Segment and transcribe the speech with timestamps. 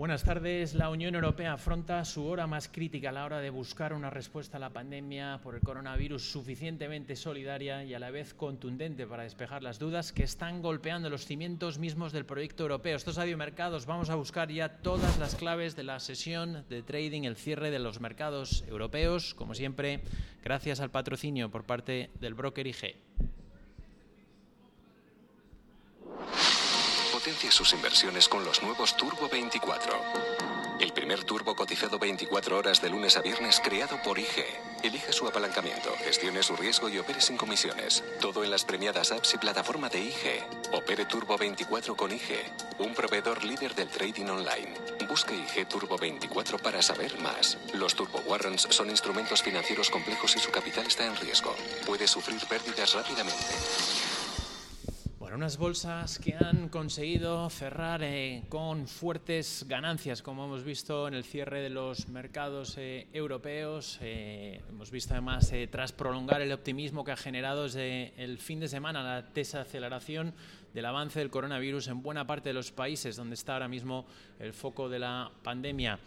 [0.00, 0.72] Buenas tardes.
[0.72, 4.56] La Unión Europea afronta su hora más crítica a la hora de buscar una respuesta
[4.56, 9.62] a la pandemia por el coronavirus suficientemente solidaria y a la vez contundente para despejar
[9.62, 12.96] las dudas que están golpeando los cimientos mismos del proyecto europeo.
[12.96, 17.36] Estos Mercados vamos a buscar ya todas las claves de la sesión de trading, el
[17.36, 20.00] cierre de los mercados europeos, como siempre,
[20.42, 23.09] gracias al patrocinio por parte del broker IG.
[27.30, 30.02] Potencia sus inversiones con los nuevos Turbo 24.
[30.80, 34.44] El primer turbo cotizado 24 horas de lunes a viernes creado por IG.
[34.82, 38.02] Elige su apalancamiento, gestione su riesgo y opere sin comisiones.
[38.20, 40.42] Todo en las premiadas apps y plataforma de IG.
[40.72, 42.42] Opere Turbo 24 con IG,
[42.80, 44.74] un proveedor líder del trading online.
[45.08, 47.58] Busque IG Turbo 24 para saber más.
[47.74, 51.54] Los Turbo Warrants son instrumentos financieros complejos y su capital está en riesgo.
[51.86, 54.09] Puede sufrir pérdidas rápidamente
[55.40, 61.24] unas bolsas que han conseguido cerrar eh, con fuertes ganancias, como hemos visto en el
[61.24, 63.98] cierre de los mercados eh, europeos.
[64.02, 68.68] Eh, hemos visto además, tras prolongar el optimismo que ha generado desde el fin de
[68.68, 70.34] semana la desaceleración
[70.74, 74.04] del avance del coronavirus en buena parte de los países donde está ahora mismo
[74.40, 75.98] el foco de la pandemia.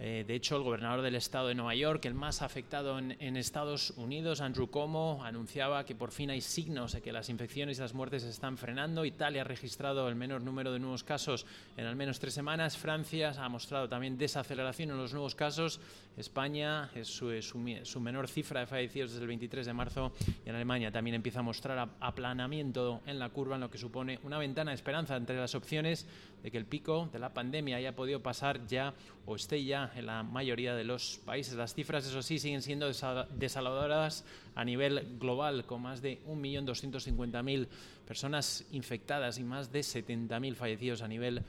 [0.00, 3.90] Eh, de hecho, el gobernador del estado de Nueva York, el más afectado en, Estados
[3.96, 7.94] Unidos, Andrew Cuomo, anunciaba que por fin hay signos de que las infecciones y las
[7.94, 9.04] muertes se están frenando.
[9.04, 11.46] Italia ha registrado el menor número de nuevos casos
[11.76, 12.76] en al menos tres semanas.
[12.76, 15.80] Francia ha mostrado también desaceleración en los nuevos casos.
[16.16, 20.12] España es su, menor cifra de fallecidos desde el 23 de marzo
[20.44, 24.18] y en Alemania también empieza a mostrar aplanamiento en la curva, en lo que supone
[24.24, 26.06] una ventana de esperanza entre las opciones
[26.42, 28.94] de que el pico de la pandemia haya podido pasar ya
[29.26, 31.54] o esté ya en la mayoría de los países.
[31.54, 37.66] Las cifras, eso sí, siguen siendo desaladoras a nivel global, con más de 1.250.000
[38.06, 41.42] personas infectadas y más de 70.000 fallecidos a nivel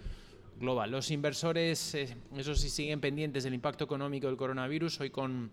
[0.60, 0.92] global.
[0.92, 5.50] Los inversores, eh, eso sí, siguen pendientes del impacto económico del coronavirus, hoy con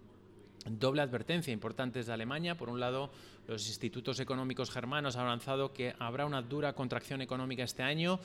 [0.69, 2.57] doble advertencia importante de Alemania.
[2.57, 3.11] Por un lado,
[3.47, 8.19] los institutos económicos germanos han avanzado que habrá una dura contracción económica este año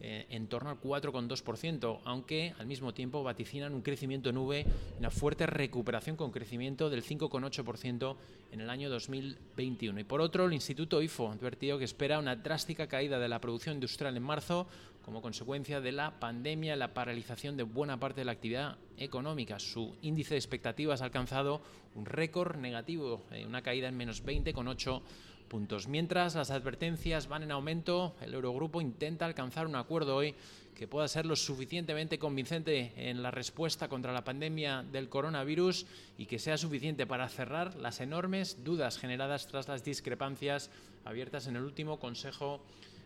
[0.00, 4.66] eh, en torno al 4,2%, aunque al mismo tiempo vaticinan un crecimiento nube,
[4.98, 8.16] una fuerte recuperación con crecimiento del 5,8%
[8.52, 10.00] en el año 2021.
[10.00, 13.40] Y por otro, el Instituto IFO ha advertido que espera una drástica caída de la
[13.40, 14.66] producción industrial en marzo
[15.04, 19.58] como consecuencia de la pandemia y la paralización de buena parte de la actividad económica.
[19.58, 21.60] Su índice de expectativas ha alcanzado
[21.94, 25.02] un récord negativo, eh, una caída en menos 20,8%.
[25.86, 30.34] Mientras las advertencias van en aumento, el Eurogrupo intenta alcanzar un acuerdo hoy
[30.74, 35.86] que pueda ser lo suficientemente convincente en la respuesta contra la pandemia del coronavirus
[36.18, 40.70] y que sea suficiente para cerrar las enormes dudas generadas tras las discrepancias
[41.04, 42.60] abiertas en el último Consejo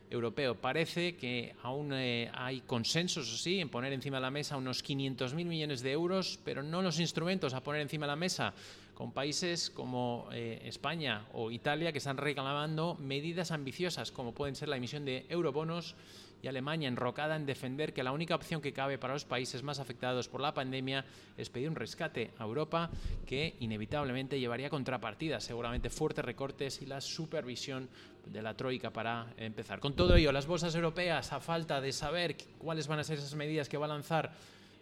[0.09, 0.55] Europeo.
[0.55, 5.45] Parece que aún eh, hay consensos, sí, en poner encima de la mesa unos 500.000
[5.45, 8.55] millones de euros, pero no los instrumentos a poner encima de la mesa
[8.99, 14.69] con países como eh, España o Italia que están reclamando medidas ambiciosas como pueden ser
[14.69, 15.95] la emisión de eurobonos
[16.43, 19.79] y Alemania enrocada en defender que la única opción que cabe para los países más
[19.79, 21.05] afectados por la pandemia
[21.37, 22.91] es pedir un rescate a Europa
[23.25, 27.89] que inevitablemente llevaría contrapartidas, seguramente fuertes recortes y la supervisión
[28.27, 29.79] de la Troika para empezar.
[29.79, 33.37] Con todo ello, las bolsas europeas, a falta de saber cuáles van a ser esas
[33.37, 34.33] medidas que va a lanzar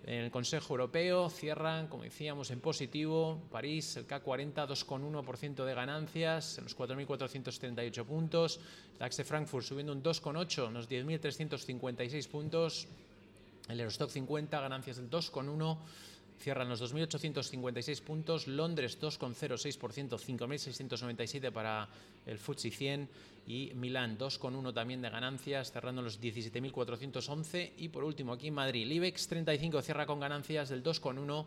[0.05, 3.43] en el Consejo Europeo cierran, como decíamos, en positivo.
[3.51, 8.61] París, el K40, 2,1% de ganancias, en los 4.438 puntos.
[8.93, 12.87] El DAX de Frankfurt subiendo un 2,8, en los 10.356 puntos.
[13.69, 15.79] El Eurostock 50, ganancias del 2,1
[16.39, 21.89] cierran los 2.856 puntos, Londres 2,06%, 5.697 para
[22.27, 23.09] el FTSE 100
[23.47, 28.83] y Milán 2,1 también de ganancias, cerrando los 17.411 y por último aquí en Madrid,
[28.83, 31.47] el IBEX 35 cierra con ganancias del 2,1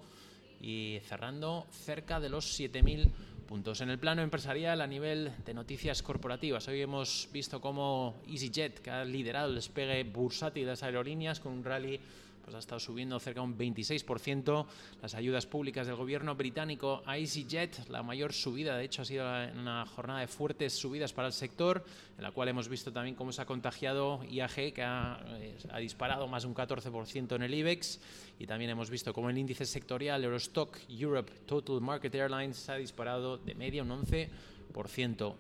[0.62, 3.12] y cerrando cerca de los 7.000
[3.48, 3.82] puntos.
[3.82, 8.92] En el plano empresarial, a nivel de noticias corporativas, hoy hemos visto cómo EasyJet, que
[8.92, 12.00] ha liderado el despegue bursátil de las aerolíneas con un rally
[12.50, 14.66] pues ha estado subiendo cerca de un 26%.
[15.04, 19.24] Las ayudas públicas del gobierno británico a EasyJet, la mayor subida, de hecho, ha sido
[19.54, 21.86] una jornada de fuertes subidas para el sector,
[22.18, 26.28] en la cual hemos visto también cómo se ha contagiado IAG, que eh, ha disparado
[26.28, 28.00] más de un 14% en el IBEX,
[28.40, 33.38] y también hemos visto cómo el índice sectorial Eurostock Europe Total Market Airlines ha disparado
[33.38, 34.28] de media un 11%.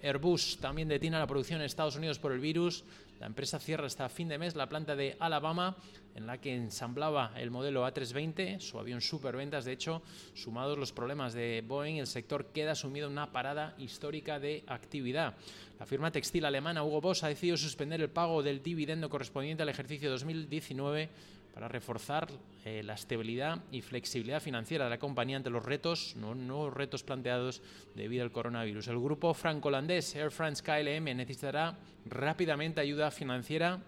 [0.01, 2.83] Airbus también detiene la producción en Estados Unidos por el virus.
[3.19, 5.75] La empresa cierra hasta fin de mes la planta de Alabama,
[6.15, 9.65] en la que ensamblaba el modelo A320, su avión superventas.
[9.65, 10.01] De hecho,
[10.33, 15.35] sumados los problemas de Boeing, el sector queda sumido en una parada histórica de actividad.
[15.79, 19.69] La firma textil alemana Hugo Boss ha decidido suspender el pago del dividendo correspondiente al
[19.69, 21.09] ejercicio 2019
[21.59, 22.29] para reforzar
[22.63, 27.03] eh, la estabilidad y flexibilidad financiera de la compañía ante los retos, no, nuevos retos
[27.03, 27.61] planteados
[27.95, 28.87] debido al coronavirus.
[28.87, 33.81] El grupo franco-holandés Air France KLM necesitará rápidamente ayuda financiera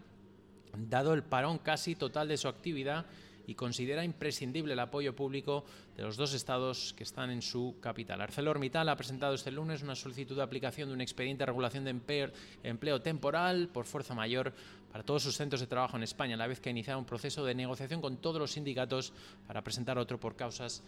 [0.77, 3.05] dado el parón casi total de su actividad
[3.51, 5.65] y considera imprescindible el apoyo público
[5.97, 8.21] de los dos estados que están en su capital.
[8.21, 12.31] ArcelorMittal ha presentado este lunes una solicitud de aplicación de un expediente de regulación de
[12.63, 14.53] empleo, temporal por fuerza mayor
[14.89, 17.05] para todos sus centros de trabajo en España, a la vez que ha iniciado un
[17.05, 19.11] proceso de negociación con todos los sindicatos
[19.45, 20.81] para presentar otro por causas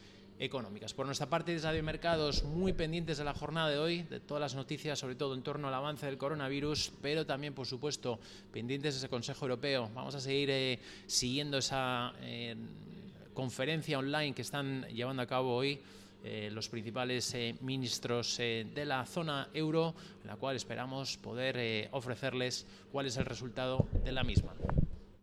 [0.95, 4.41] Por nuestra parte, desde Radio Mercados, muy pendientes de la jornada de hoy, de todas
[4.41, 8.19] las noticias, sobre todo en torno al avance del coronavirus, pero también, por supuesto,
[8.51, 9.89] pendientes de ese Consejo Europeo.
[9.95, 12.55] Vamos a seguir eh, siguiendo esa eh,
[13.33, 15.79] conferencia online que están llevando a cabo hoy.
[16.25, 23.05] Eh, los principales ministros de la zona euro, en la cual esperamos poder ofrecerles cuál
[23.05, 24.53] es el resultado de la misma.